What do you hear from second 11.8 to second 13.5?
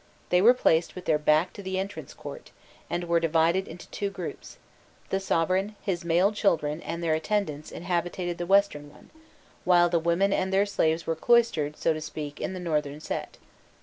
to speak, in the northern set.